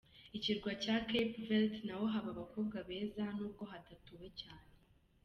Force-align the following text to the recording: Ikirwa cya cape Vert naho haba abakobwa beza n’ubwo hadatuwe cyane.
Ikirwa 0.37 0.71
cya 0.83 0.95
cape 1.09 1.37
Vert 1.47 1.73
naho 1.87 2.05
haba 2.13 2.29
abakobwa 2.35 2.77
beza 2.87 3.23
n’ubwo 3.37 3.63
hadatuwe 3.71 4.27
cyane. 4.41 4.69